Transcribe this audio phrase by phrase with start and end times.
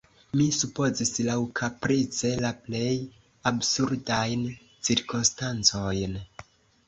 [0.39, 2.95] Mi supozis laŭkaprice la plej
[3.51, 4.49] absurdajn
[4.89, 6.19] cirkonstancojn.